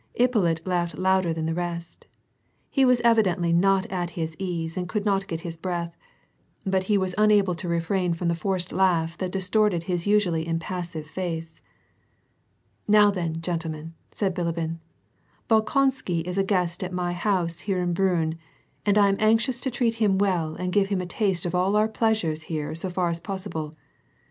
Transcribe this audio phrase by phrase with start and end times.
[0.19, 2.07] Ippolit laughed louder than the rest.
[2.71, 5.95] He was evidently not at his ease and could not get his breath,
[6.65, 11.05] but he was unable to refrain from the forced laugh that distorted his usually impassive
[11.05, 11.61] face."
[12.97, 14.79] Now then, gentlemen," said Bilibin,
[15.47, 18.39] *• Bolkonsky is a guest at my house here in Briinn,
[18.83, 21.69] and I am anxious to treat him well and give liim a taste of all
[21.69, 23.71] of our pleasures here so far as pos sible.